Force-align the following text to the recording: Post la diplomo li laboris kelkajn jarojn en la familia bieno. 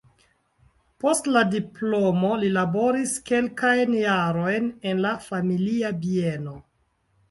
Post 1.03 1.29
la 1.35 1.43
diplomo 1.51 2.33
li 2.45 2.51
laboris 2.57 3.15
kelkajn 3.31 3.95
jarojn 4.01 4.69
en 4.95 5.07
la 5.09 5.17
familia 5.31 5.97
bieno. 6.05 6.63